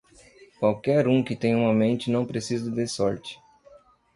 Qualquer 0.59 1.07
um 1.07 1.21
que 1.21 1.35
tenha 1.35 1.55
uma 1.55 1.71
mente 1.75 2.09
não 2.09 2.25
precisa 2.25 2.71
de 2.71 2.87
sorte. 2.87 3.39